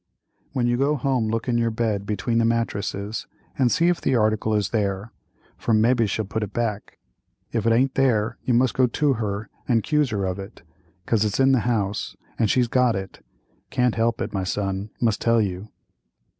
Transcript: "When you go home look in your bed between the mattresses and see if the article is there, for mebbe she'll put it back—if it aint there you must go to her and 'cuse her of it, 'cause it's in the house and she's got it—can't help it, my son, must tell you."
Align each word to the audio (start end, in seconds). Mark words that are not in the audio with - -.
"When 0.53 0.65
you 0.65 0.77
go 0.77 0.95
home 0.95 1.27
look 1.27 1.47
in 1.47 1.59
your 1.59 1.69
bed 1.69 2.07
between 2.07 2.39
the 2.39 2.43
mattresses 2.43 3.27
and 3.55 3.71
see 3.71 3.87
if 3.87 4.01
the 4.01 4.15
article 4.15 4.55
is 4.55 4.69
there, 4.71 5.11
for 5.59 5.75
mebbe 5.75 6.07
she'll 6.09 6.25
put 6.25 6.41
it 6.41 6.51
back—if 6.53 7.67
it 7.67 7.71
aint 7.71 7.93
there 7.93 8.39
you 8.43 8.55
must 8.55 8.73
go 8.73 8.87
to 8.87 9.13
her 9.13 9.47
and 9.67 9.83
'cuse 9.83 10.09
her 10.09 10.25
of 10.25 10.39
it, 10.39 10.63
'cause 11.05 11.23
it's 11.23 11.39
in 11.39 11.51
the 11.51 11.59
house 11.69 12.17
and 12.39 12.49
she's 12.49 12.67
got 12.67 12.95
it—can't 12.95 13.93
help 13.93 14.21
it, 14.21 14.33
my 14.33 14.43
son, 14.43 14.89
must 14.99 15.21
tell 15.21 15.39
you." 15.39 15.69